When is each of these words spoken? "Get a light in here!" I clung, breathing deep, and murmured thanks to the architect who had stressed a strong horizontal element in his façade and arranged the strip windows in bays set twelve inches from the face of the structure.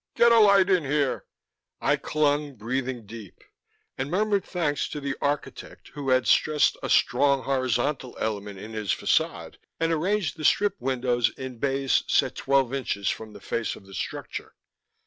"Get 0.15 0.31
a 0.31 0.39
light 0.39 0.67
in 0.67 0.83
here!" 0.83 1.27
I 1.79 1.95
clung, 1.95 2.55
breathing 2.55 3.05
deep, 3.05 3.43
and 3.99 4.09
murmured 4.09 4.43
thanks 4.45 4.87
to 4.89 4.99
the 4.99 5.15
architect 5.21 5.89
who 5.89 6.09
had 6.09 6.25
stressed 6.25 6.75
a 6.81 6.89
strong 6.89 7.43
horizontal 7.43 8.17
element 8.19 8.57
in 8.57 8.73
his 8.73 8.89
façade 8.89 9.57
and 9.79 9.91
arranged 9.91 10.37
the 10.37 10.43
strip 10.43 10.73
windows 10.81 11.29
in 11.37 11.59
bays 11.59 12.03
set 12.07 12.33
twelve 12.35 12.73
inches 12.73 13.11
from 13.11 13.33
the 13.33 13.39
face 13.41 13.75
of 13.75 13.85
the 13.85 13.93
structure. 13.93 14.55